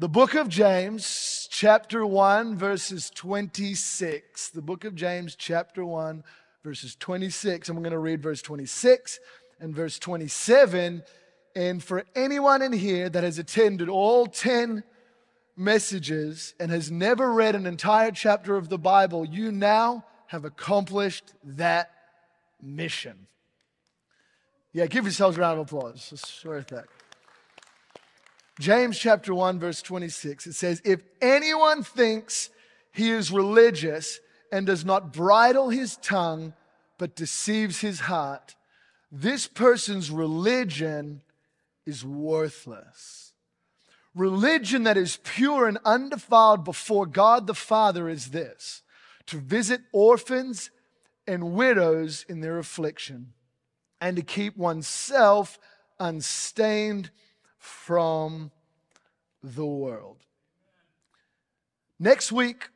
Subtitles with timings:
[0.00, 4.50] The book of James, chapter 1, verses 26.
[4.50, 6.22] The book of James, chapter 1,
[6.62, 7.68] verses 26.
[7.68, 9.18] And we're going to read verse 26
[9.58, 11.02] and verse 27.
[11.56, 14.84] And for anyone in here that has attended all 10
[15.56, 21.32] messages and has never read an entire chapter of the Bible, you now have accomplished
[21.42, 21.90] that
[22.62, 23.26] mission.
[24.72, 26.10] Yeah, give yourselves a round of applause.
[26.12, 26.84] It's worth that.
[28.58, 32.50] James chapter 1, verse 26, it says, If anyone thinks
[32.92, 34.18] he is religious
[34.50, 36.54] and does not bridle his tongue,
[36.98, 38.56] but deceives his heart,
[39.12, 41.22] this person's religion
[41.86, 43.32] is worthless.
[44.14, 48.82] Religion that is pure and undefiled before God the Father is this
[49.26, 50.70] to visit orphans
[51.26, 53.34] and widows in their affliction,
[54.00, 55.58] and to keep oneself
[56.00, 57.10] unstained
[57.58, 58.50] from
[59.42, 60.18] the world.
[61.98, 62.70] Next week,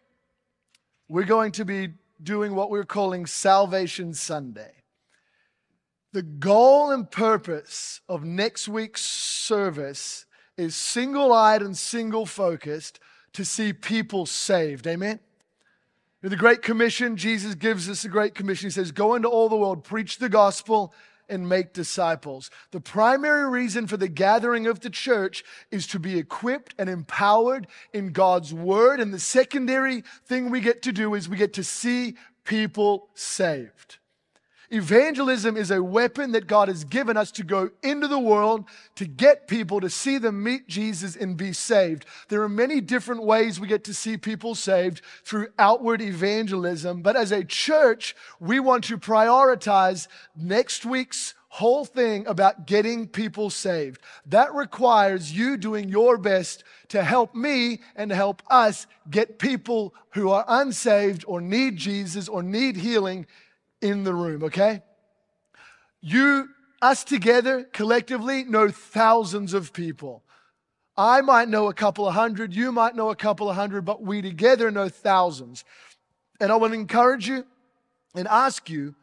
[1.08, 1.90] we're going to be
[2.22, 4.72] doing what we're calling Salvation Sunday.
[6.12, 13.00] The goal and purpose of next week's service is single eyed and single focused
[13.32, 14.86] to see people saved.
[14.86, 15.20] Amen?
[16.22, 18.66] In The Great Commission, Jesus gives us the Great Commission.
[18.66, 20.94] He says, Go into all the world, preach the gospel,
[21.28, 22.50] and make disciples.
[22.70, 27.66] The primary reason for the gathering of the church is to be equipped and empowered
[27.92, 29.00] in God's word.
[29.00, 33.98] And the secondary thing we get to do is we get to see people saved.
[34.72, 39.04] Evangelism is a weapon that God has given us to go into the world to
[39.04, 42.06] get people to see them meet Jesus and be saved.
[42.30, 47.16] There are many different ways we get to see people saved through outward evangelism, but
[47.16, 54.00] as a church, we want to prioritize next week's whole thing about getting people saved.
[54.24, 59.94] That requires you doing your best to help me and to help us get people
[60.12, 63.26] who are unsaved or need Jesus or need healing
[63.82, 64.82] in the room, okay?
[66.00, 66.48] You,
[66.80, 70.22] us together, collectively, know thousands of people.
[70.96, 74.02] I might know a couple of hundred, you might know a couple of hundred, but
[74.02, 75.64] we together know thousands.
[76.40, 77.44] And I want to encourage you
[78.14, 78.94] and ask you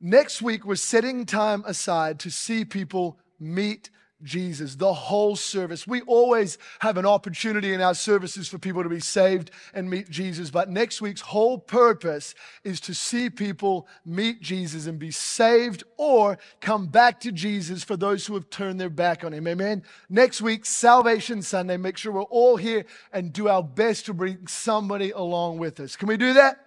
[0.00, 3.90] next week, we're setting time aside to see people meet
[4.22, 5.86] Jesus, the whole service.
[5.86, 10.08] We always have an opportunity in our services for people to be saved and meet
[10.08, 12.34] Jesus, but next week's whole purpose
[12.64, 17.96] is to see people meet Jesus and be saved or come back to Jesus for
[17.96, 19.46] those who have turned their back on him.
[19.46, 19.82] Amen.
[20.08, 21.76] Next week, Salvation Sunday.
[21.76, 25.94] Make sure we're all here and do our best to bring somebody along with us.
[25.94, 26.58] Can we do that?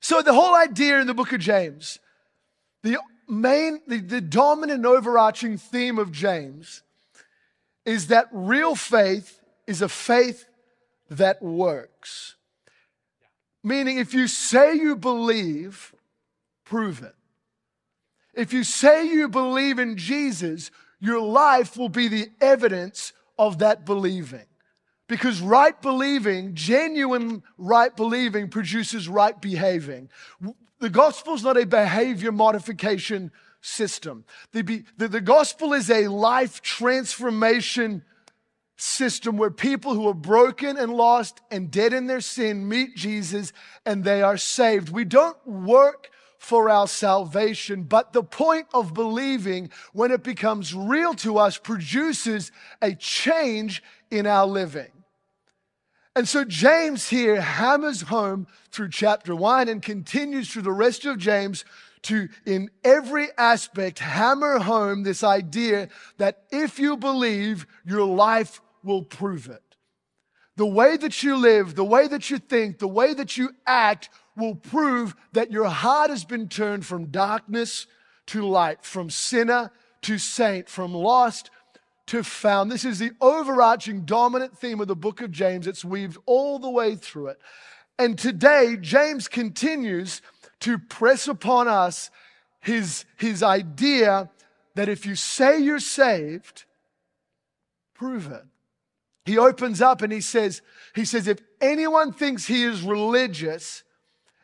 [0.00, 1.98] So, the whole idea in the book of James,
[2.82, 2.98] the
[3.28, 6.82] main, the, the dominant overarching theme of James
[7.84, 10.46] is that real faith is a faith
[11.10, 12.34] that works.
[13.62, 15.94] Meaning, if you say you believe,
[16.64, 17.14] prove it.
[18.34, 20.70] If you say you believe in Jesus,
[21.00, 24.46] your life will be the evidence of that believing.
[25.08, 30.10] Because right believing, genuine right believing, produces right behaving.
[30.78, 34.24] The gospel is not a behavior modification system.
[34.52, 38.04] The, the, the gospel is a life transformation
[38.76, 43.52] system where people who are broken and lost and dead in their sin meet Jesus
[43.84, 44.90] and they are saved.
[44.90, 51.14] We don't work for our salvation, but the point of believing, when it becomes real
[51.14, 54.95] to us, produces a change in our living.
[56.16, 61.18] And so James here hammers home through chapter one and continues through the rest of
[61.18, 61.66] James
[62.04, 69.02] to, in every aspect, hammer home this idea that if you believe, your life will
[69.02, 69.62] prove it.
[70.56, 74.08] The way that you live, the way that you think, the way that you act
[74.38, 77.86] will prove that your heart has been turned from darkness
[78.28, 81.50] to light, from sinner to saint, from lost
[82.06, 82.70] to found.
[82.70, 85.66] This is the overarching dominant theme of the book of James.
[85.66, 87.38] It's weaved all the way through it.
[87.98, 90.22] And today, James continues
[90.60, 92.10] to press upon us
[92.60, 94.30] his, his idea
[94.74, 96.64] that if you say you're saved,
[97.94, 98.44] prove it.
[99.24, 100.62] He opens up and he says,
[100.94, 103.82] he says, if anyone thinks he is religious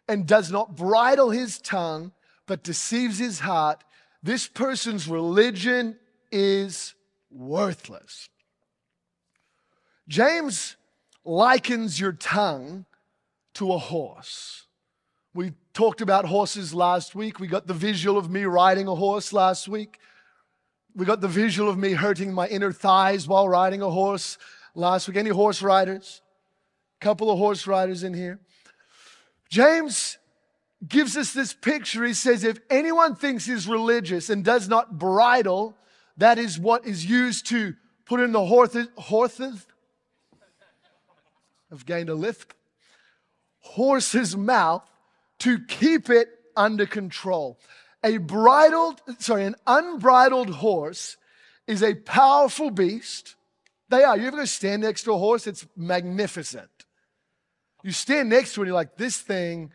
[0.08, 2.12] and does not bridle his tongue,
[2.46, 3.84] but deceives his heart,
[4.22, 5.96] this person's religion
[6.32, 6.94] is
[7.32, 8.28] worthless.
[10.08, 10.76] James
[11.24, 12.84] likens your tongue
[13.54, 14.66] to a horse.
[15.34, 17.40] We talked about horses last week.
[17.40, 19.98] We got the visual of me riding a horse last week.
[20.94, 24.36] we got the visual of me hurting my inner thighs while riding a horse
[24.74, 25.16] last week.
[25.16, 26.20] Any horse riders?
[27.00, 28.38] Couple of horse riders in here.
[29.48, 30.18] James
[30.86, 32.04] gives us this picture.
[32.04, 35.74] He says, if anyone thinks he's religious and does not bridle,
[36.16, 37.74] that is what is used to
[38.04, 38.88] put in the horses.
[38.96, 39.66] horses.
[41.72, 42.54] I've gained a lift.
[43.60, 44.88] Horse's mouth
[45.40, 47.58] to keep it under control.
[48.04, 51.16] A bridled, sorry, an unbridled horse
[51.66, 53.36] is a powerful beast.
[53.88, 54.16] They are.
[54.16, 55.46] You ever go stand next to a horse?
[55.46, 56.68] It's magnificent.
[57.82, 59.72] You stand next to it and you're like, this thing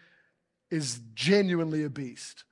[0.69, 2.43] is genuinely a beast.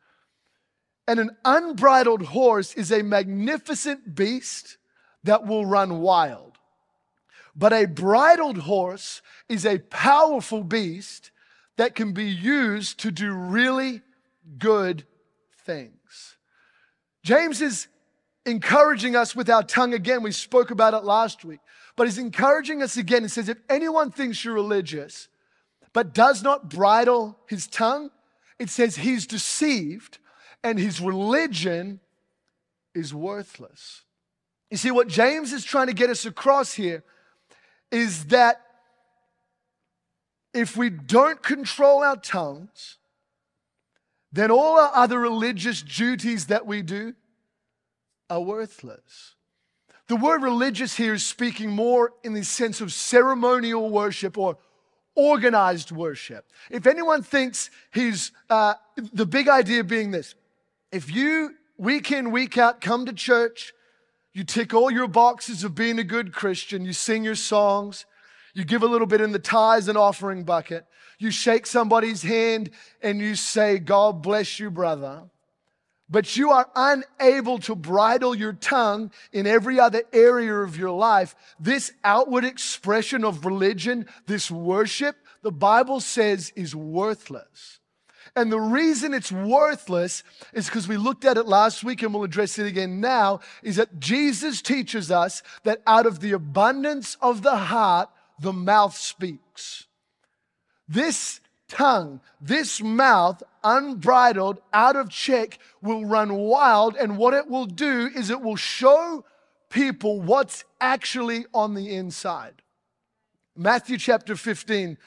[1.07, 4.77] And an unbridled horse is a magnificent beast
[5.23, 6.53] that will run wild.
[7.55, 11.31] But a bridled horse is a powerful beast
[11.77, 14.01] that can be used to do really
[14.57, 15.05] good
[15.65, 16.37] things.
[17.23, 17.87] James is
[18.45, 20.21] encouraging us with our tongue again.
[20.21, 21.59] We spoke about it last week,
[21.95, 23.23] but he's encouraging us again.
[23.23, 25.27] He says, if anyone thinks you're religious,
[25.93, 28.11] but does not bridle his tongue,
[28.59, 30.19] it says he's deceived
[30.65, 31.99] and his religion
[32.95, 34.01] is worthless.
[34.71, 37.03] You see, what James is trying to get us across here
[37.91, 38.61] is that
[40.55, 42.97] if we don't control our tongues,
[44.31, 47.13] then all our other religious duties that we do
[48.27, 49.35] are worthless.
[50.07, 54.57] The word religious here is speaking more in the sense of ceremonial worship or
[55.13, 56.51] organized worship.
[56.71, 58.73] If anyone thinks he's, uh,
[59.13, 60.33] the big idea being this
[60.91, 63.73] if you week in, week out come to church,
[64.33, 68.05] you tick all your boxes of being a good Christian, you sing your songs,
[68.53, 70.85] you give a little bit in the tithes and offering bucket,
[71.19, 72.69] you shake somebody's hand
[73.01, 75.23] and you say, God bless you, brother.
[76.09, 81.35] But you are unable to bridle your tongue in every other area of your life,
[81.59, 87.79] this outward expression of religion, this worship, the Bible says is worthless.
[88.35, 90.23] And the reason it's worthless
[90.53, 93.77] is because we looked at it last week and we'll address it again now, is
[93.77, 98.09] that Jesus teaches us that out of the abundance of the heart,
[98.39, 99.85] the mouth speaks.
[100.87, 101.39] This
[101.69, 106.95] tongue, this mouth, unbridled, out of check, will run wild.
[106.97, 109.23] And what it will do is it will show
[109.69, 112.61] people what's actually on the inside.
[113.55, 114.97] Matthew chapter 15,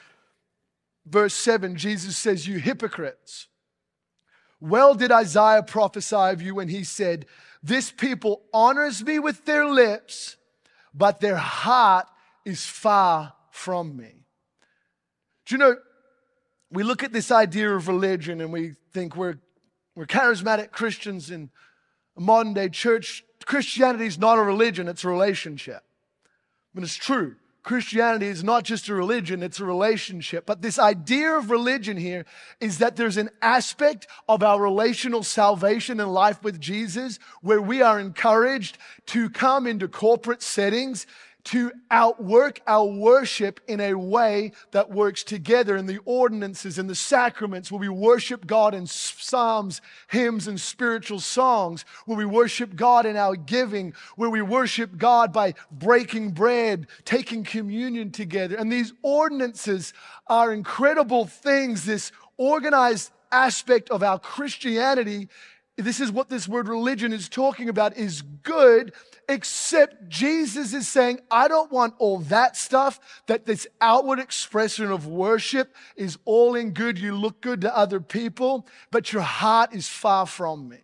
[1.09, 3.47] verse 7, Jesus says, You hypocrites.
[4.61, 7.25] Well did Isaiah prophesy of you when he said,
[7.63, 10.37] This people honors me with their lips,
[10.93, 12.07] but their heart
[12.45, 14.25] is far from me.
[15.45, 15.75] Do you know,
[16.71, 19.39] we look at this idea of religion and we think we're,
[19.95, 21.49] we're charismatic Christians in
[22.17, 23.23] a modern day church.
[23.45, 25.83] Christianity is not a religion, it's a relationship.
[26.73, 27.35] But it's true.
[27.61, 30.45] Christianity is not just a religion, it's a relationship.
[30.45, 32.25] But this idea of religion here
[32.61, 37.81] is that there's an aspect of our relational salvation and life with Jesus where we
[37.81, 38.77] are encouraged
[39.07, 41.05] to come into corporate settings
[41.45, 46.95] to outwork our worship in a way that works together in the ordinances and the
[46.95, 47.71] sacraments.
[47.71, 53.15] Where we worship God in psalms, hymns, and spiritual songs, where we worship God in
[53.15, 58.55] our giving, where we worship God by breaking bread, taking communion together.
[58.55, 59.93] And these ordinances
[60.27, 65.29] are incredible things, this organized aspect of our Christianity
[65.81, 68.93] this is what this word religion is talking about is good
[69.29, 75.07] except jesus is saying i don't want all that stuff that this outward expression of
[75.07, 79.87] worship is all in good you look good to other people but your heart is
[79.87, 80.79] far from me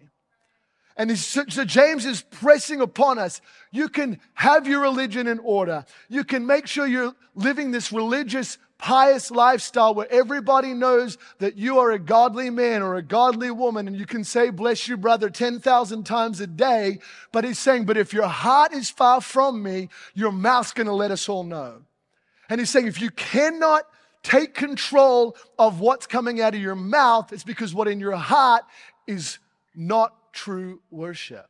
[0.98, 3.42] and so James is pressing upon us.
[3.72, 5.86] You can have your religion in order.
[6.08, 11.80] You can make sure you're living this religious pious lifestyle where everybody knows that you
[11.80, 15.30] are a godly man or a godly woman and you can say, bless you, brother,
[15.30, 17.00] 10,000 times a day.
[17.32, 20.94] But he's saying, but if your heart is far from me, your mouth's going to
[20.94, 21.82] let us all know.
[22.50, 23.88] And he's saying, if you cannot
[24.24, 28.64] take control of what's coming out of your mouth, it's because what in your heart
[29.08, 29.40] is
[29.76, 31.48] not true worship.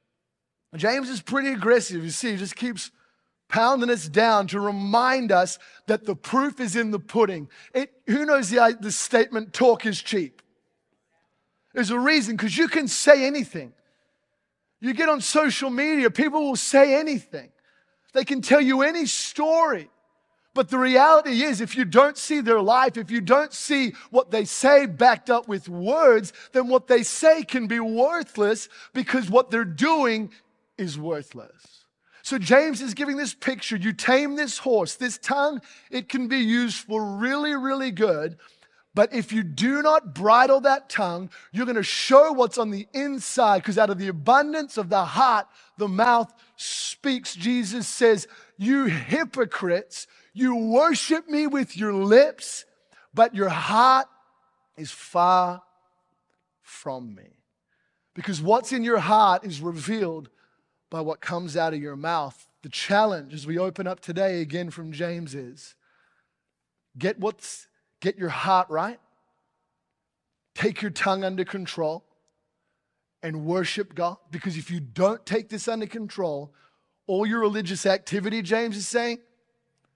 [0.75, 2.03] James is pretty aggressive.
[2.03, 2.91] You see, he just keeps
[3.48, 7.50] pounding us down to remind us that the proof is in the pudding.
[7.74, 10.42] It, who knows the, uh, the statement, talk is cheap?
[11.74, 13.74] There's a reason, because you can say anything.
[14.80, 17.50] You get on social media, people will say anything.
[18.14, 19.90] They can tell you any story.
[20.54, 24.32] But the reality is, if you don't see their life, if you don't see what
[24.32, 29.52] they say backed up with words, then what they say can be worthless because what
[29.52, 30.32] they're doing
[30.78, 31.85] is worthless.
[32.25, 33.75] So James is giving this picture.
[33.75, 38.38] You tame this horse, this tongue, it can be used for really, really good.
[38.96, 42.88] But if you do not bridle that tongue, you're going to show what's on the
[42.96, 45.46] inside because out of the abundance of the heart,
[45.77, 47.36] the mouth speaks.
[47.36, 48.27] Jesus says,
[48.58, 52.65] You hypocrites, you worship me with your lips,
[53.13, 54.08] but your heart
[54.77, 55.62] is far
[56.63, 57.38] from me.
[58.15, 60.32] Because what's in your heart is revealed
[60.89, 62.48] by what comes out of your mouth.
[62.62, 65.75] The challenge as we open up today again from James is
[66.98, 67.68] get what's
[68.00, 69.00] get your heart right.
[70.54, 72.06] Take your tongue under control
[73.22, 76.54] and worship God because if you don't take this under control,
[77.08, 79.20] all your religious activity, James is saying,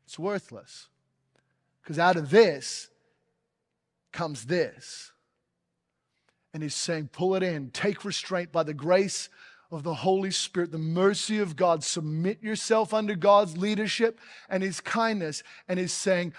[0.06, 0.88] it's worthless.
[1.82, 2.90] Because out of this
[4.12, 5.12] comes this.
[6.54, 9.30] And he's saying, pull it in, take restraint by the grace
[9.72, 11.84] of the Holy Spirit, the mercy of God.
[11.84, 15.44] Submit yourself under God's leadership and His kindness.
[15.68, 16.34] And He's saying,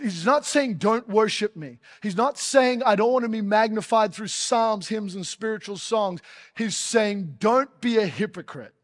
[0.00, 1.78] He's not saying, don't worship me.
[2.02, 6.20] He's not saying, I don't want to be magnified through psalms, hymns, and spiritual songs.
[6.54, 8.74] He's saying, don't be a hypocrite.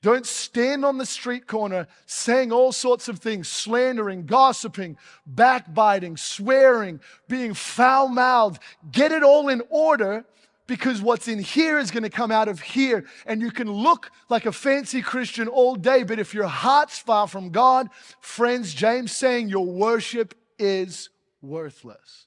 [0.00, 4.96] Don't stand on the street corner saying all sorts of things, slandering, gossiping,
[5.26, 8.62] backbiting, swearing, being foul mouthed.
[8.92, 10.24] Get it all in order
[10.68, 13.06] because what's in here is going to come out of here.
[13.26, 17.26] And you can look like a fancy Christian all day, but if your heart's far
[17.26, 17.88] from God,
[18.20, 21.08] friends, James saying your worship is
[21.40, 22.26] worthless.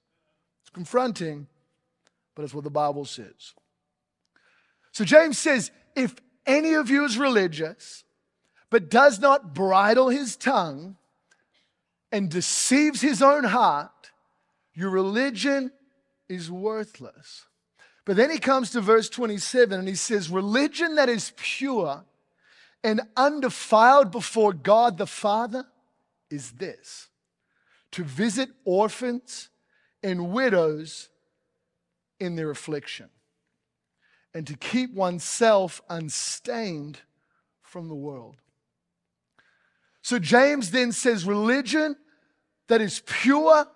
[0.61, 1.47] It's confronting,
[2.35, 3.53] but it's what the Bible says.
[4.91, 6.15] So James says, if
[6.47, 8.03] any of you is religious,
[8.71, 10.97] but does not bridle his tongue
[12.11, 14.11] and deceives his own heart,
[14.73, 15.71] your religion
[16.27, 17.45] is worthless.
[18.11, 22.03] But then he comes to verse 27 and he says, Religion that is pure
[22.83, 25.63] and undefiled before God the Father
[26.29, 27.07] is this
[27.91, 29.47] to visit orphans
[30.03, 31.07] and widows
[32.19, 33.07] in their affliction
[34.33, 36.99] and to keep oneself unstained
[37.61, 38.41] from the world.
[40.01, 41.95] So James then says, Religion
[42.67, 43.67] that is pure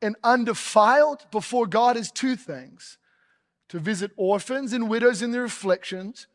[0.00, 2.98] and undefiled before God is two things
[3.68, 6.26] to visit orphans and widows in their afflictions,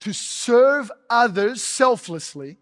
[0.00, 2.58] to serve others selflessly,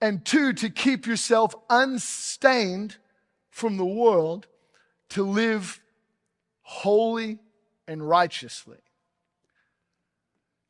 [0.00, 2.96] and two, to keep yourself unstained
[3.50, 4.46] from the world,
[5.08, 5.80] to live
[6.62, 7.38] holy
[7.88, 8.78] and righteously.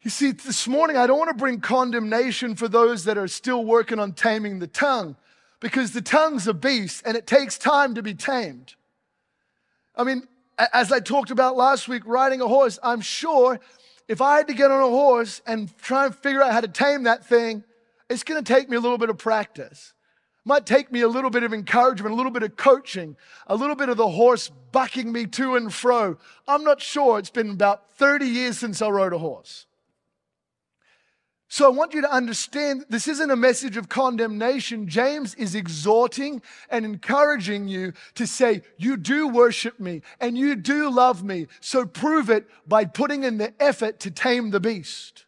[0.02, 3.64] You see, this morning I don't want to bring condemnation for those that are still
[3.64, 5.16] working on taming the tongue
[5.60, 8.74] because the tongue's a beast and it takes time to be tamed.
[9.96, 10.28] I mean,
[10.72, 13.60] as I talked about last week, riding a horse, I'm sure
[14.08, 16.68] if I had to get on a horse and try and figure out how to
[16.68, 17.64] tame that thing,
[18.08, 19.92] it's going to take me a little bit of practice.
[20.44, 23.54] It might take me a little bit of encouragement, a little bit of coaching, a
[23.54, 26.16] little bit of the horse bucking me to and fro.
[26.46, 27.18] I'm not sure.
[27.18, 29.66] It's been about 30 years since I rode a horse.
[31.50, 34.86] So I want you to understand this isn't a message of condemnation.
[34.86, 40.90] James is exhorting and encouraging you to say, You do worship me and you do
[40.90, 41.46] love me.
[41.60, 45.24] So prove it by putting in the effort to tame the beast.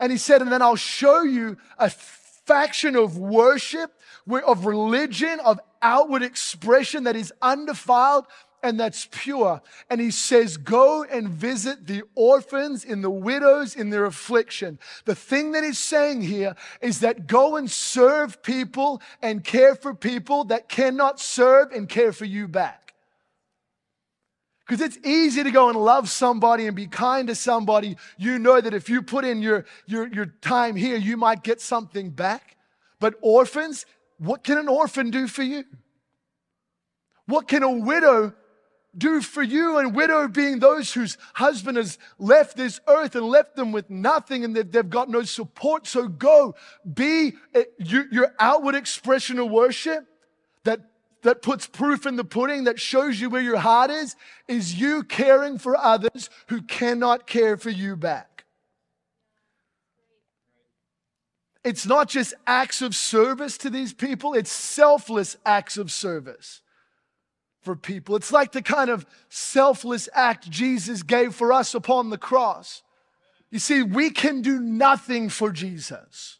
[0.00, 3.92] And he said, And then I'll show you a faction of worship,
[4.28, 8.26] of religion, of outward expression that is undefiled
[8.62, 9.62] and that's pure.
[9.88, 14.78] And he says, Go and visit the orphans and the widows in their affliction.
[15.04, 19.94] The thing that he's saying here is that go and serve people and care for
[19.94, 22.94] people that cannot serve and care for you back.
[24.66, 27.96] Because it's easy to go and love somebody and be kind to somebody.
[28.18, 31.60] You know that if you put in your, your, your time here, you might get
[31.60, 32.56] something back.
[33.00, 33.84] But orphans,
[34.18, 35.64] what can an orphan do for you?
[37.26, 38.34] What can a widow
[38.96, 43.54] do for you and widow being those whose husband has left this earth and left
[43.56, 45.86] them with nothing and they've, got no support.
[45.86, 46.54] So go
[46.92, 50.06] be eh, your outward expression of worship
[50.64, 50.80] that,
[51.22, 54.16] that puts proof in the pudding, that shows you where your heart is,
[54.48, 58.44] is you caring for others who cannot care for you back.
[61.62, 66.62] It's not just acts of service to these people, it's selfless acts of service
[67.62, 68.16] for people.
[68.16, 72.82] It's like the kind of selfless act Jesus gave for us upon the cross.
[73.50, 76.38] You see, we can do nothing for Jesus,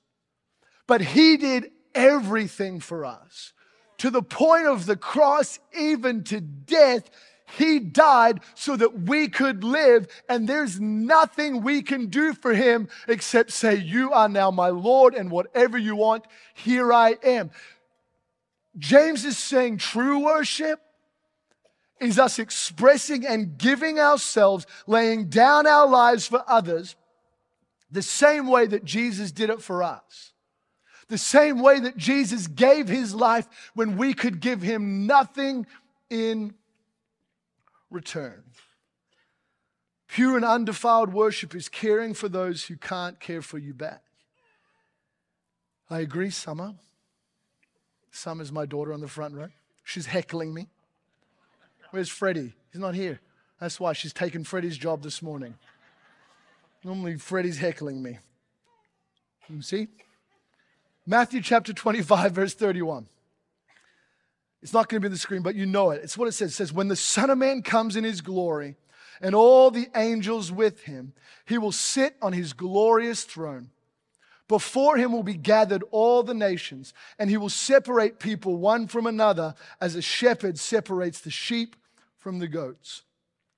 [0.87, 3.53] but He did everything for us.
[3.99, 7.11] To the point of the cross, even to death,
[7.59, 12.89] He died so that we could live, and there's nothing we can do for him
[13.09, 16.25] except say, You are now my Lord, and whatever you want,
[16.55, 17.51] here I am.
[18.79, 20.81] James is saying true worship
[22.01, 26.97] is us expressing and giving ourselves, laying down our lives for others,
[27.91, 30.33] the same way that Jesus did it for us.
[31.09, 35.67] The same way that Jesus gave his life when we could give him nothing
[36.09, 36.55] in
[37.91, 38.45] return.
[40.07, 44.03] Pure and undefiled worship is caring for those who can't care for you back.
[45.89, 46.75] I agree, Summer.
[48.13, 49.49] Summer's my daughter on the front row.
[49.83, 50.69] She's heckling me.
[51.91, 52.55] Where's Freddie?
[52.73, 53.21] He's not here.
[53.61, 55.55] That's why she's taken Freddie's job this morning.
[56.85, 58.19] Normally, Freddie's heckling me.
[59.49, 59.89] You see?
[61.07, 63.07] Matthew chapter 25, verse 31.
[64.63, 66.03] It's not going to be on the screen, but you know it.
[66.03, 66.53] It's what it says.
[66.53, 68.77] It says, When the Son of Man comes in his glory
[69.21, 71.13] and all the angels with him,
[71.47, 73.71] he will sit on his glorious throne.
[74.49, 79.07] Before him will be gathered all the nations, and he will separate people one from
[79.07, 81.77] another as a shepherd separates the sheep
[82.21, 83.03] from the goats.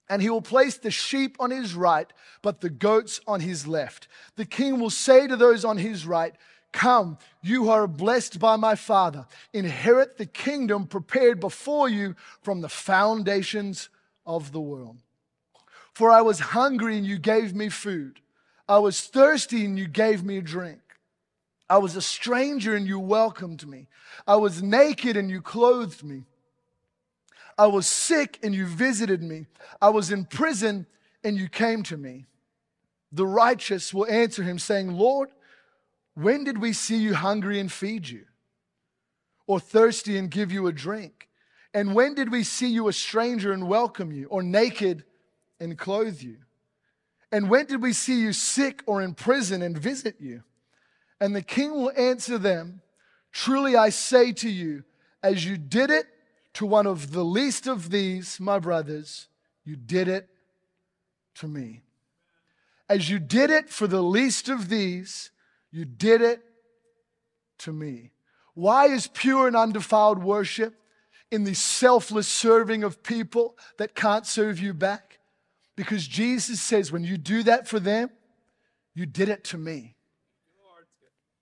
[0.08, 2.10] And he will place the sheep on his right,
[2.42, 4.08] but the goats on his left.
[4.36, 6.34] The king will say to those on his right,
[6.72, 9.26] Come, you are blessed by my Father.
[9.52, 13.90] Inherit the kingdom prepared before you from the foundations
[14.24, 14.96] of the world.
[15.92, 18.20] For I was hungry and you gave me food.
[18.68, 20.80] I was thirsty and you gave me a drink.
[21.68, 23.88] I was a stranger and you welcomed me.
[24.26, 26.24] I was naked and you clothed me.
[27.58, 29.46] I was sick and you visited me.
[29.80, 30.86] I was in prison
[31.22, 32.26] and you came to me.
[33.12, 35.28] The righteous will answer him, saying, Lord,
[36.14, 38.24] when did we see you hungry and feed you,
[39.46, 41.28] or thirsty and give you a drink?
[41.74, 45.04] And when did we see you a stranger and welcome you, or naked
[45.60, 46.38] and clothe you?
[47.30, 50.42] And when did we see you sick or in prison and visit you?
[51.20, 52.80] And the king will answer them
[53.32, 54.84] Truly I say to you,
[55.22, 56.06] as you did it
[56.54, 59.28] to one of the least of these, my brothers,
[59.64, 60.28] you did it
[61.36, 61.82] to me.
[62.88, 65.30] As you did it for the least of these,
[65.70, 66.42] you did it
[67.58, 68.10] to me.
[68.54, 70.74] Why is pure and undefiled worship
[71.30, 75.20] in the selfless serving of people that can't serve you back?
[75.74, 78.10] Because Jesus says, when you do that for them,
[78.94, 79.96] you did it to me.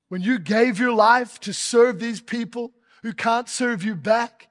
[0.08, 4.48] When you gave your life to serve these people who can't serve you back,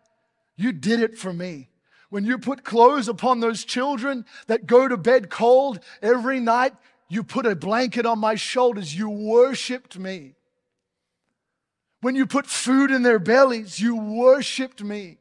[0.59, 1.69] you did it for me.
[2.09, 6.73] When you put clothes upon those children that go to bed cold every night,
[7.07, 8.93] you put a blanket on my shoulders.
[8.95, 10.35] You worshiped me.
[12.01, 15.17] When you put food in their bellies, you worshiped me.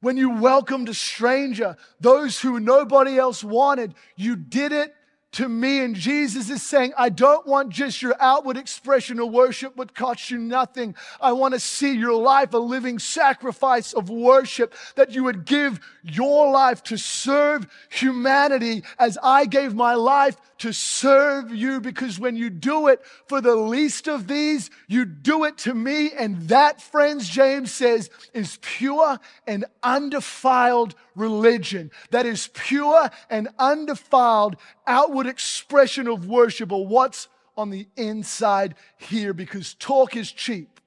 [0.00, 4.94] When you welcomed a stranger, those who nobody else wanted, you did it
[5.32, 5.80] to me.
[5.80, 10.30] And Jesus is saying, I don't want just your outward expression of worship would cost
[10.30, 10.94] you nothing.
[11.20, 15.80] I want to see your life a living sacrifice of worship, that you would give
[16.02, 21.80] your life to serve humanity as I gave my life to serve you.
[21.80, 26.10] Because when you do it for the least of these, you do it to me.
[26.12, 31.90] And that, friends, James says, is pure and undefiled religion.
[32.10, 39.32] That is pure and undefiled outward expression of worship or what's on the inside here
[39.32, 40.80] because talk is cheap.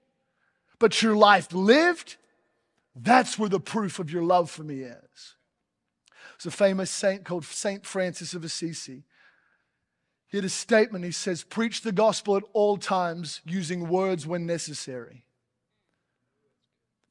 [0.79, 2.17] But your life lived,
[2.95, 5.35] that's where the proof of your love for me is.
[6.43, 9.03] There's a famous saint called Saint Francis of Assisi.
[10.27, 11.05] He had a statement.
[11.05, 15.25] He says, Preach the gospel at all times using words when necessary.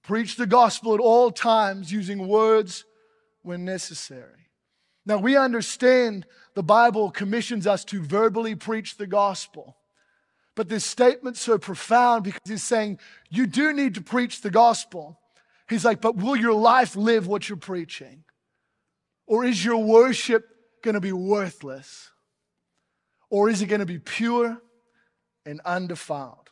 [0.03, 2.85] Preach the gospel at all times using words
[3.43, 4.49] when necessary.
[5.05, 9.77] Now, we understand the Bible commissions us to verbally preach the gospel.
[10.55, 12.99] But this statement's so profound because he's saying,
[13.31, 15.19] you do need to preach the gospel.
[15.69, 18.25] He's like, but will your life live what you're preaching?
[19.27, 20.47] Or is your worship
[20.83, 22.11] going to be worthless?
[23.31, 24.61] Or is it going to be pure
[25.47, 26.51] and undefiled?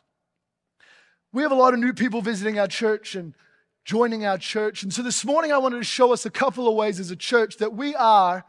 [1.31, 3.35] We have a lot of new people visiting our church, and
[3.83, 4.83] joining our church.
[4.83, 7.15] And so this morning, I wanted to show us a couple of ways as a
[7.15, 8.45] church that we are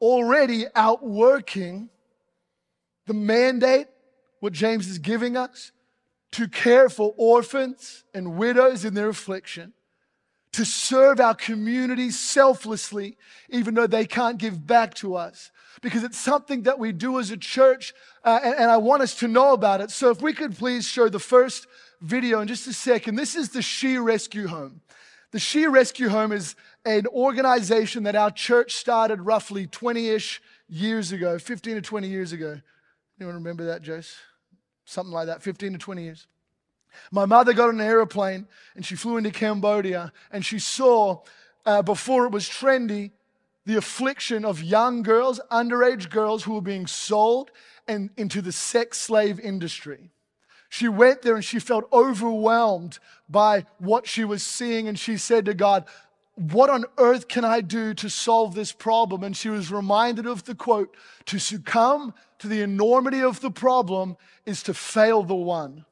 [0.00, 1.88] already outworking
[3.06, 3.86] the mandate,
[4.40, 5.72] what James is giving us,
[6.32, 9.72] to care for orphans and widows in their affliction,
[10.52, 13.16] to serve our community selflessly,
[13.48, 15.50] even though they can't give back to us.
[15.80, 19.14] Because it's something that we do as a church, uh, and, and I want us
[19.16, 19.90] to know about it.
[19.90, 21.66] So if we could please show the first
[22.00, 23.16] video in just a second.
[23.16, 24.80] This is the She Rescue Home.
[25.30, 31.12] The She Rescue Home is an organization that our church started roughly 20 ish years
[31.12, 32.60] ago, 15 to 20 years ago.
[33.18, 34.08] Anyone remember that, Jose?
[34.84, 36.26] Something like that, 15 to 20 years.
[37.10, 41.22] My mother got on an airplane and she flew into Cambodia and she saw,
[41.66, 43.10] uh, before it was trendy,
[43.66, 47.50] the affliction of young girls, underage girls who were being sold
[47.86, 50.10] and into the sex slave industry.
[50.68, 55.44] She went there and she felt overwhelmed by what she was seeing and she said
[55.46, 55.84] to God,
[56.34, 59.24] what on earth can I do to solve this problem?
[59.24, 60.94] And she was reminded of the quote
[61.26, 65.84] to succumb to the enormity of the problem is to fail the one.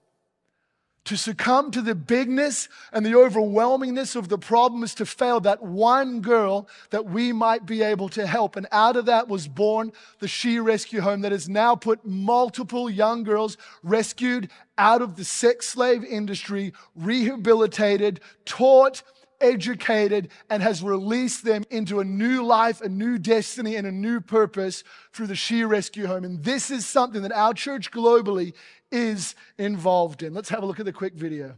[1.06, 5.62] To succumb to the bigness and the overwhelmingness of the problem is to fail that
[5.62, 8.56] one girl that we might be able to help.
[8.56, 12.90] And out of that was born the She Rescue Home that has now put multiple
[12.90, 19.04] young girls rescued out of the sex slave industry, rehabilitated, taught,
[19.40, 24.20] educated, and has released them into a new life, a new destiny, and a new
[24.20, 26.24] purpose through the She Rescue Home.
[26.24, 28.54] And this is something that our church globally
[28.90, 30.34] is involved in.
[30.34, 31.56] Let's have a look at the quick video.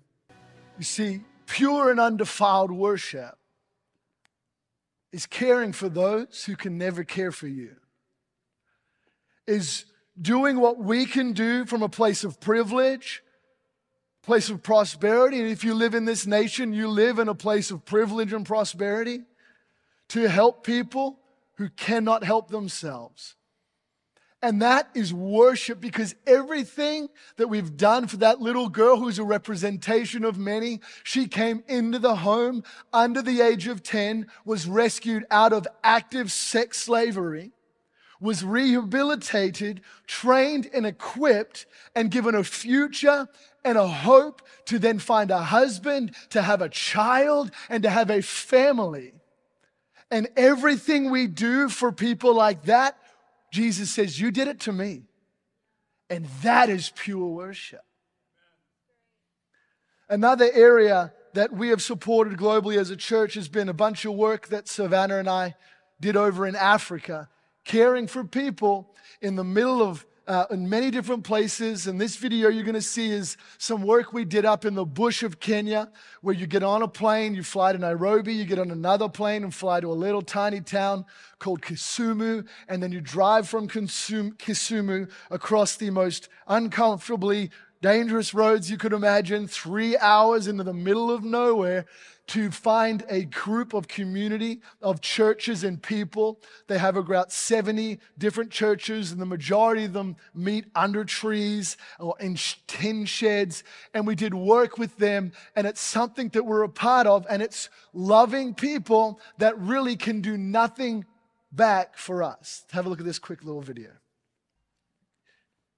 [0.79, 3.37] You see, pure and undefiled worship
[5.13, 7.77] is caring for those who can never care for you,
[9.47, 9.87] is
[10.21, 13.23] doing what we can do from a place of privilege
[14.29, 15.41] place of prosperity.
[15.41, 18.45] And if you live in this nation, you live in a place of privilege and
[18.45, 19.23] prosperity
[20.09, 21.19] to help people
[21.55, 23.37] who cannot help themselves.
[24.41, 29.25] And that is worship because everything that we've done for that little girl who's a
[29.25, 35.27] representation of many, she came into the home under the age of 10, was rescued
[35.31, 37.51] out of active sex slavery,
[38.21, 43.27] was rehabilitated, trained and equipped, and given a future
[43.65, 48.09] and a hope to then find a husband, to have a child, and to have
[48.09, 49.15] a family.
[50.13, 52.97] And everything we do for people like that,
[53.51, 55.03] Jesus says, You did it to me.
[56.11, 57.85] And that is pure worship.
[60.09, 64.15] Another area that we have supported globally as a church has been a bunch of
[64.15, 65.55] work that Savannah and I
[66.01, 67.29] did over in Africa,
[67.65, 71.87] caring for people in the middle of uh, in many different places.
[71.87, 74.85] And this video you're going to see is some work we did up in the
[74.85, 78.59] bush of Kenya, where you get on a plane, you fly to Nairobi, you get
[78.59, 81.07] on another plane and fly to a little tiny town
[81.39, 88.77] called Kisumu, and then you drive from Kisumu across the most uncomfortably dangerous roads you
[88.77, 91.87] could imagine, three hours into the middle of nowhere
[92.29, 96.41] to find a group of community of churches and people.
[96.67, 102.15] They have about 70 different churches, and the majority of them meet under trees or
[102.21, 102.37] in
[102.67, 103.65] tin sheds.
[103.95, 107.43] And we did work with them, and it's something that we're a part of, and
[107.43, 111.07] it's loving people that really can do nothing
[111.51, 112.65] back for us.
[112.73, 113.91] Have a look at this quick little video.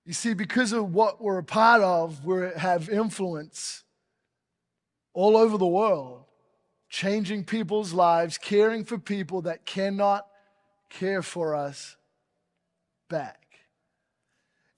[0.04, 3.84] You see, because of what we're a part of, we have influence
[5.12, 6.19] all over the world
[6.90, 10.26] changing people's lives, caring for people that cannot
[10.90, 11.96] care for us
[13.08, 13.38] back.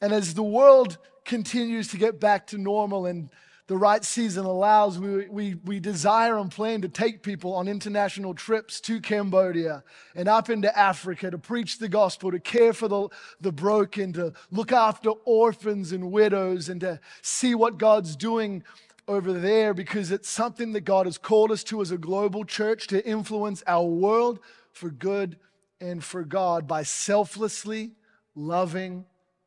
[0.01, 3.31] And as the world continues to get back to normal and
[3.69, 8.35] the right season allows, we, we, we desire and plan to take people on international
[8.35, 9.83] trips to Cambodia
[10.15, 13.09] and up into Africa to preach the gospel, to care for the,
[13.41, 18.65] the broken, to look after orphans and widows, and to see what God's doing
[19.09, 22.87] over there because it's something that God has called us to as a global church
[22.89, 24.39] to influence our world
[24.73, 25.37] for good
[25.81, 27.93] and for God by selflessly
[28.35, 29.05] loving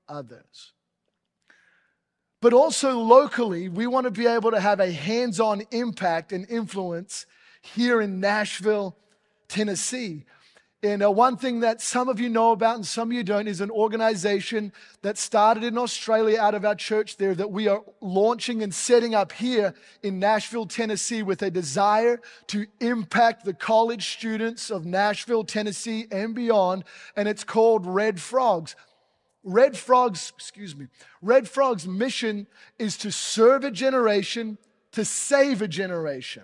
[0.08, 0.74] others.
[2.42, 6.48] But also locally, we want to be able to have a hands on impact and
[6.50, 7.26] influence
[7.62, 8.96] here in Nashville,
[9.48, 10.26] Tennessee.
[10.86, 13.48] And uh, one thing that some of you know about and some of you don't
[13.48, 14.72] is an organization
[15.02, 19.16] that started in Australia out of our church there that we are launching and setting
[19.16, 25.44] up here in Nashville, Tennessee with a desire to impact the college students of Nashville,
[25.44, 26.84] Tennessee and beyond.
[27.16, 28.76] And it's called Red Frogs.
[29.44, 30.86] Red Frogs, excuse me,
[31.20, 32.46] Red Frogs' mission
[32.78, 34.60] is to serve a generation,
[34.92, 36.44] to save a generation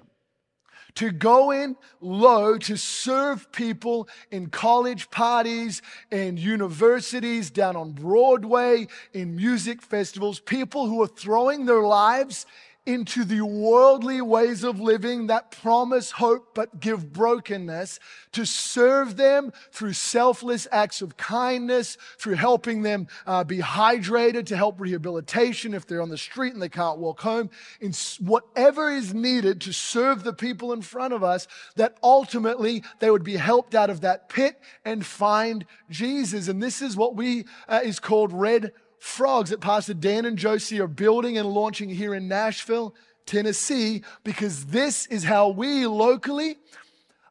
[0.95, 8.88] to go in low to serve people in college parties and universities, down on Broadway,
[9.13, 12.45] in music festivals, people who are throwing their lives
[12.86, 18.00] into the worldly ways of living that promise hope but give brokenness,
[18.32, 24.58] to serve them through selfless acts of kindness, through helping them uh, be hydrated, to
[24.58, 29.13] help rehabilitation if they're on the street and they can't walk home, in whatever is
[29.13, 33.76] needed to serve the people in front of us, that ultimately they would be helped
[33.76, 36.48] out of that pit and find Jesus.
[36.48, 40.79] And this is what we uh, is called red frogs that Pastor Dan and Josie
[40.79, 42.93] are building and launching here in Nashville,
[43.25, 46.57] Tennessee, because this is how we locally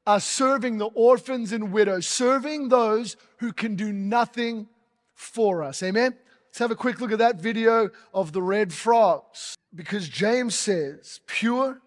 [0.04, 4.66] are serving the orphans and widows, serving those who can do nothing
[5.14, 5.80] for us.
[5.84, 6.16] Amen?
[6.48, 9.54] Let's have a quick look at that video of the red frogs.
[9.72, 11.80] Because James says, pure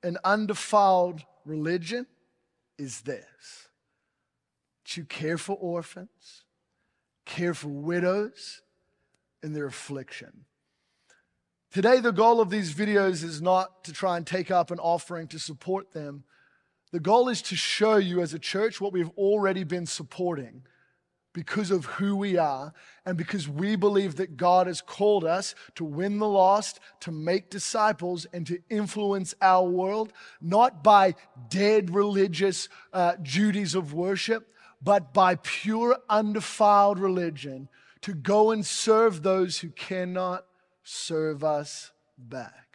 [0.00, 2.06] and undefiled religion
[2.78, 3.68] is this
[4.84, 6.44] to care for orphans,
[7.26, 8.62] care for widows,
[9.42, 10.44] in their affliction.
[11.70, 15.28] Today, the goal of these videos is not to try and take up an offering
[15.28, 16.24] to support them.
[16.92, 20.62] The goal is to show you as a church what we've already been supporting
[21.34, 22.72] because of who we are
[23.04, 27.50] and because we believe that God has called us to win the lost, to make
[27.50, 31.14] disciples, and to influence our world, not by
[31.50, 37.68] dead religious uh, duties of worship, but by pure, undefiled religion
[38.02, 40.44] to go and serve those who cannot
[40.82, 42.68] serve us back.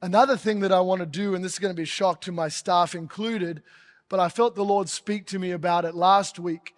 [0.00, 2.20] Another thing that I want to do, and this is going to be a shock
[2.22, 3.62] to my staff included,
[4.08, 6.74] but I felt the Lord speak to me about it last week.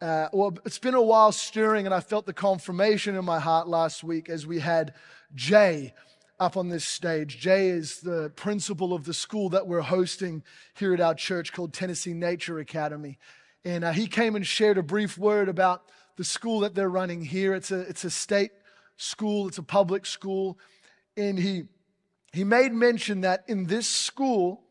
[0.00, 3.66] Uh, well, it's been a while stirring, and I felt the confirmation in my heart
[3.66, 4.92] last week as we had
[5.34, 5.94] Jay
[6.38, 7.38] up on this stage.
[7.38, 10.42] Jay is the principal of the school that we're hosting
[10.74, 13.18] here at our church called Tennessee Nature Academy.
[13.64, 17.22] And uh, he came and shared a brief word about the school that they're running
[17.22, 17.54] here.
[17.54, 18.50] It's a, it's a state
[18.96, 20.58] school, it's a public school.
[21.16, 21.64] And he,
[22.32, 24.62] he made mention that in this school,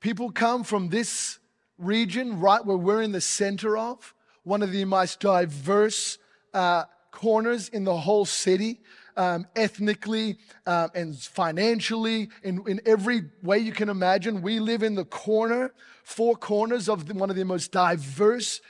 [0.00, 1.38] people come from this
[1.78, 6.18] region, right where we're in the center of, one of the most diverse
[6.54, 8.80] uh, corners in the whole city.
[9.18, 10.36] Um, ethnically
[10.66, 14.42] um, and financially, in, in every way you can imagine.
[14.42, 15.72] We live in the corner,
[16.04, 18.60] four corners of the, one of the most diverse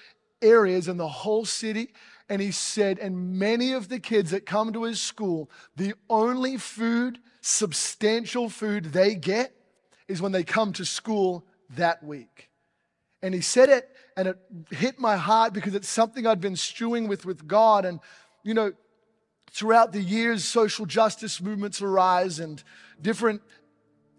[0.42, 1.92] areas in the whole city.
[2.28, 6.56] And he said, and many of the kids that come to his school, the only
[6.56, 9.52] food, substantial food they get
[10.08, 12.50] is when they come to school that week.
[13.22, 14.38] And he said it, and it
[14.70, 17.84] hit my heart because it's something I'd been stewing with with God.
[17.84, 18.00] And,
[18.42, 18.72] you know,
[19.50, 22.62] throughout the years, social justice movements arise and
[23.00, 23.42] different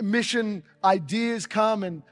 [0.01, 2.03] mission ideas come and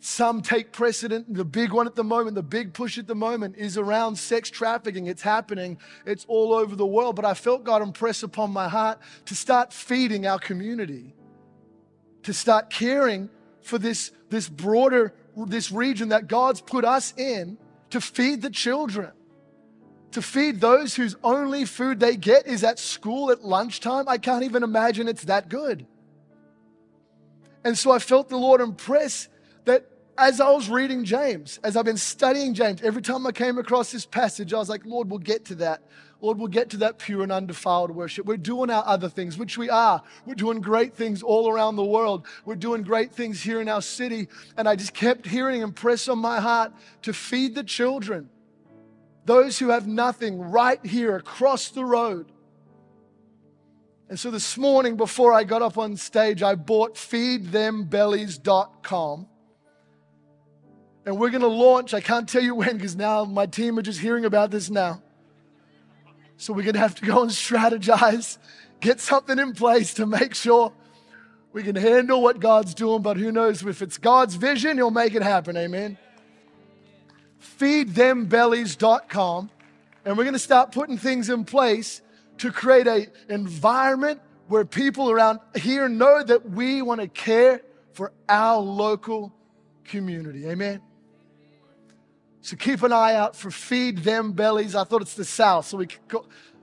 [0.00, 1.32] some take precedent.
[1.32, 4.50] The big one at the moment, the big push at the moment is around sex
[4.50, 5.06] trafficking.
[5.06, 7.16] It's happening, it's all over the world.
[7.16, 11.14] But I felt God impress upon my heart to start feeding our community,
[12.22, 13.30] to start caring
[13.62, 17.58] for this, this broader, this region that God's put us in
[17.90, 19.12] to feed the children.
[20.12, 24.08] To feed those whose only food they get is at school at lunchtime.
[24.08, 25.86] I can't even imagine it's that good.
[27.64, 29.28] And so I felt the Lord impress
[30.18, 33.92] as I was reading James, as I've been studying James, every time I came across
[33.92, 35.82] this passage, I was like, Lord, we'll get to that.
[36.20, 38.24] Lord, we'll get to that pure and undefiled worship.
[38.24, 40.02] We're doing our other things, which we are.
[40.24, 42.26] We're doing great things all around the world.
[42.46, 44.28] We're doing great things here in our city.
[44.56, 48.30] And I just kept hearing and press on my heart to feed the children,
[49.26, 52.32] those who have nothing right here across the road.
[54.08, 59.26] And so this morning, before I got up on stage, I bought feedthembellies.com.
[61.06, 63.82] And we're going to launch, I can't tell you when because now my team are
[63.82, 65.00] just hearing about this now.
[66.36, 68.38] So we're going to have to go and strategize,
[68.80, 70.72] get something in place to make sure
[71.52, 73.02] we can handle what God's doing.
[73.02, 75.56] But who knows, if it's God's vision, He'll make it happen.
[75.56, 75.96] Amen.
[77.58, 79.50] Feedthembellies.com.
[80.04, 82.02] And we're going to start putting things in place
[82.38, 88.12] to create an environment where people around here know that we want to care for
[88.28, 89.32] our local
[89.84, 90.48] community.
[90.48, 90.82] Amen.
[92.46, 94.76] So keep an eye out for Feed Them Bellies.
[94.76, 96.20] I thought it's the South, so we could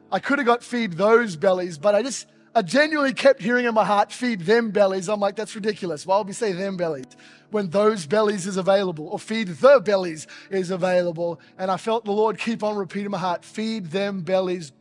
[0.09, 3.73] I could have got Feed Those Bellies, but I just I genuinely kept hearing in
[3.73, 5.09] my heart, Feed Them Bellies.
[5.09, 6.05] I'm like, that's ridiculous.
[6.05, 7.17] Why would we say Them Bellies
[7.51, 11.41] when Those Bellies is available, or Feed the Bellies is available?
[11.57, 14.71] And I felt the Lord keep on repeating my heart, Feed Them Bellies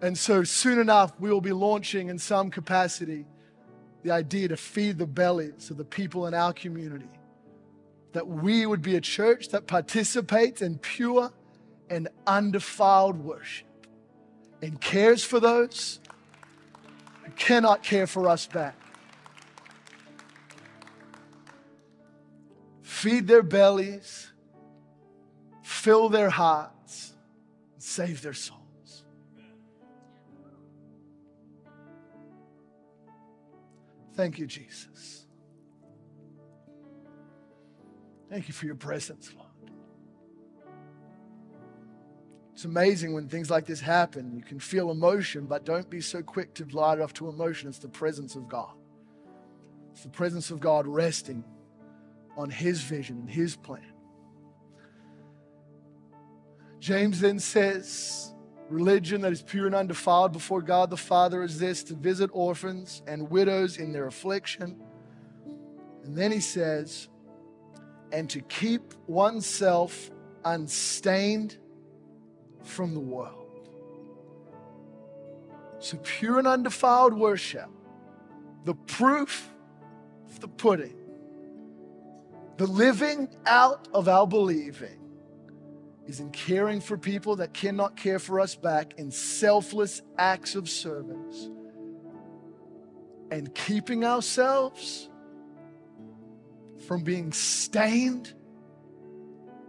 [0.00, 3.26] and so soon enough, we will be launching in some capacity
[4.02, 7.08] the idea to feed the bellies of the people in our community.
[8.14, 11.30] That we would be a church that participates in pure
[11.90, 13.66] and undefiled worship
[14.62, 16.00] and cares for those
[17.22, 18.76] who cannot care for us back.
[22.82, 24.32] Feed their bellies,
[25.62, 27.14] fill their hearts,
[27.74, 29.04] and save their souls.
[34.14, 35.13] Thank you, Jesus.
[38.34, 39.48] Thank you for your presence, Lord.
[42.52, 44.34] It's amazing when things like this happen.
[44.34, 47.68] You can feel emotion, but don't be so quick to light off to emotion.
[47.68, 48.72] It's the presence of God.
[49.92, 51.44] It's the presence of God resting
[52.36, 53.92] on His vision and His plan.
[56.80, 58.34] James then says,
[58.68, 63.00] Religion that is pure and undefiled before God the Father is this to visit orphans
[63.06, 64.82] and widows in their affliction.
[66.02, 67.10] And then he says,
[68.14, 70.08] and to keep oneself
[70.44, 71.58] unstained
[72.62, 73.68] from the world.
[75.80, 77.68] So, pure and undefiled worship,
[78.64, 79.50] the proof
[80.28, 80.96] of the pudding,
[82.56, 85.00] the living out of our believing
[86.06, 90.70] is in caring for people that cannot care for us back in selfless acts of
[90.70, 91.48] service
[93.32, 95.08] and keeping ourselves
[96.86, 98.32] from being stained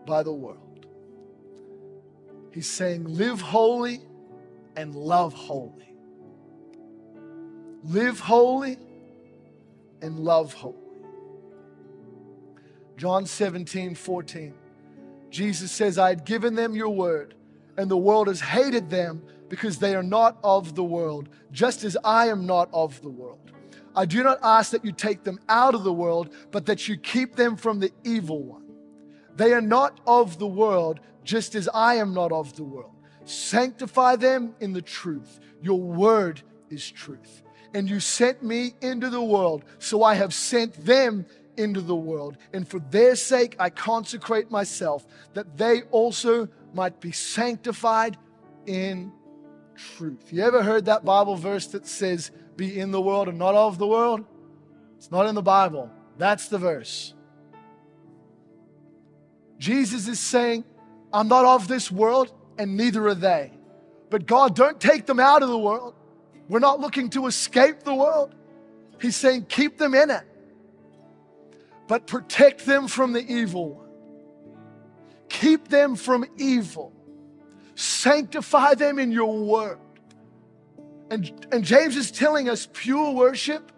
[0.05, 0.85] by the world.
[2.51, 4.01] He's saying, live holy
[4.75, 5.93] and love holy.
[7.83, 8.77] Live holy
[10.01, 10.75] and love holy.
[12.97, 14.53] John 17, 14.
[15.29, 17.35] Jesus says, I had given them your word,
[17.77, 21.97] and the world has hated them because they are not of the world, just as
[22.03, 23.51] I am not of the world.
[23.95, 26.97] I do not ask that you take them out of the world, but that you
[26.97, 28.63] keep them from the evil one.
[29.35, 32.95] They are not of the world, just as I am not of the world.
[33.25, 35.39] Sanctify them in the truth.
[35.61, 37.41] Your word is truth.
[37.73, 41.25] And you sent me into the world, so I have sent them
[41.57, 42.37] into the world.
[42.53, 48.17] And for their sake, I consecrate myself, that they also might be sanctified
[48.65, 49.11] in
[49.75, 50.31] truth.
[50.31, 53.77] You ever heard that Bible verse that says, be in the world and not of
[53.77, 54.25] the world?
[54.97, 55.89] It's not in the Bible.
[56.17, 57.13] That's the verse.
[59.57, 60.63] Jesus is saying,
[61.13, 63.51] I'm not of this world, and neither are they.
[64.09, 65.95] But God, don't take them out of the world.
[66.47, 68.35] We're not looking to escape the world.
[69.01, 70.23] He's saying, keep them in it
[71.87, 73.83] but protect them from the evil.
[75.29, 76.93] Keep them from evil.
[77.75, 79.77] Sanctify them in your word.
[81.11, 83.71] And, and James is telling us pure worship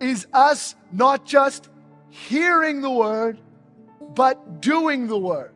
[0.00, 1.68] is us not just
[2.08, 3.38] hearing the word,
[4.14, 5.52] but doing the word.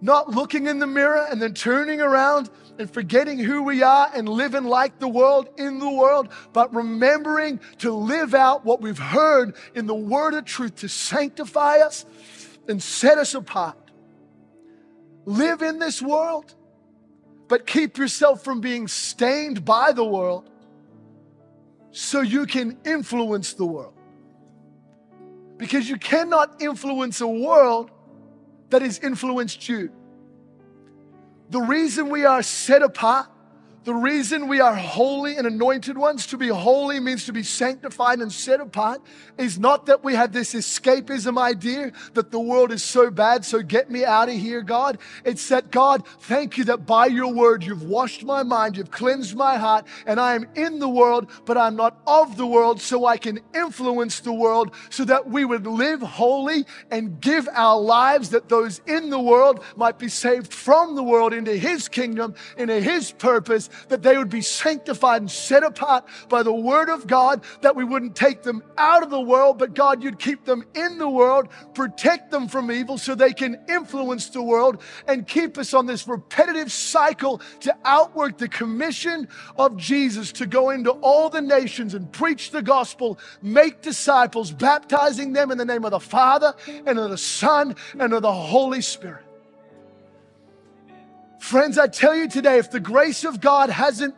[0.00, 4.28] Not looking in the mirror and then turning around and forgetting who we are and
[4.28, 9.56] living like the world in the world, but remembering to live out what we've heard
[9.74, 12.06] in the word of truth to sanctify us
[12.68, 13.76] and set us apart.
[15.24, 16.54] Live in this world,
[17.48, 20.50] but keep yourself from being stained by the world
[21.90, 23.94] so you can influence the world.
[25.56, 27.90] Because you cannot influence a world
[28.70, 29.90] that has influenced you.
[31.50, 33.26] The reason we are set apart
[33.84, 38.18] the reason we are holy and anointed ones, to be holy means to be sanctified
[38.18, 39.00] and set apart,
[39.38, 43.62] is not that we have this escapism idea that the world is so bad, so
[43.62, 44.98] get me out of here, God.
[45.24, 49.36] It's that, God, thank you that by your word you've washed my mind, you've cleansed
[49.36, 53.06] my heart, and I am in the world, but I'm not of the world, so
[53.06, 58.30] I can influence the world so that we would live holy and give our lives
[58.30, 62.80] that those in the world might be saved from the world into his kingdom, into
[62.80, 67.42] his purpose that they would be sanctified and set apart by the word of God,
[67.62, 70.98] that we wouldn't take them out of the world, but God, you'd keep them in
[70.98, 75.74] the world, protect them from evil so they can influence the world and keep us
[75.74, 81.40] on this repetitive cycle to outwork the commission of Jesus to go into all the
[81.40, 86.54] nations and preach the gospel, make disciples, baptizing them in the name of the Father
[86.86, 89.27] and of the Son and of the Holy Spirit.
[91.48, 94.14] Friends, I tell you today, if the grace of God hasn't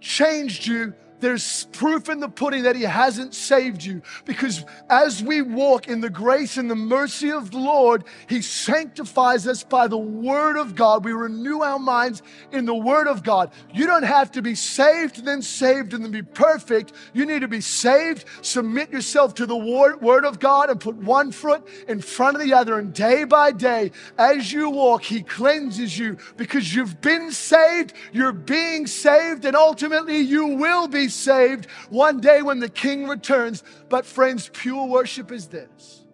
[0.00, 4.02] changed you, there's proof in the pudding that He hasn't saved you.
[4.24, 9.46] Because as we walk in the grace and the mercy of the Lord, He sanctifies
[9.46, 11.04] us by the Word of God.
[11.04, 13.50] We renew our minds in the Word of God.
[13.72, 16.92] You don't have to be saved, then saved, and then be perfect.
[17.12, 21.32] You need to be saved, submit yourself to the Word of God, and put one
[21.32, 22.78] foot in front of the other.
[22.78, 28.32] And day by day, as you walk, He cleanses you because you've been saved, you're
[28.32, 33.62] being saved, and ultimately you will be saved one day when the king returns.
[33.88, 36.06] But, friends, pure worship is this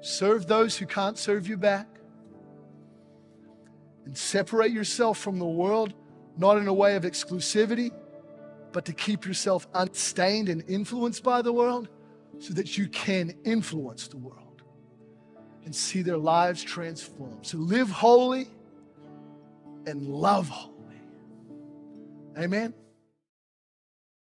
[0.00, 1.86] serve those who can't serve you back,
[4.04, 5.92] and separate yourself from the world,
[6.36, 7.90] not in a way of exclusivity,
[8.72, 11.88] but to keep yourself unstained and influenced by the world
[12.38, 14.62] so that you can influence the world
[15.64, 17.44] and see their lives transformed.
[17.44, 18.48] So live holy
[19.86, 20.74] and love holy.
[22.38, 22.72] Amen.